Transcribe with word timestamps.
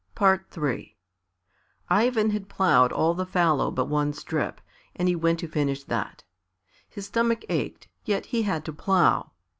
III 0.19 0.97
Ivan 1.91 2.31
had 2.31 2.49
ploughed 2.49 2.91
all 2.91 3.13
the 3.13 3.23
fallow 3.23 3.69
but 3.69 3.85
one 3.85 4.13
strip, 4.13 4.59
and 4.95 5.07
he 5.07 5.15
went 5.15 5.37
to 5.41 5.47
finish 5.47 5.83
that. 5.83 6.23
His 6.89 7.05
stomach 7.05 7.43
ached, 7.49 7.87
yet 8.03 8.25
he 8.25 8.41
had 8.41 8.65
to 8.65 8.73
plough. 8.73 9.33